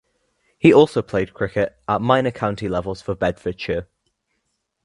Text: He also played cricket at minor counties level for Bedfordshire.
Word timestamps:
He 0.57 0.73
also 0.73 1.03
played 1.03 1.35
cricket 1.35 1.77
at 1.87 2.01
minor 2.01 2.31
counties 2.31 2.71
level 2.71 2.95
for 2.95 3.13
Bedfordshire. 3.13 3.87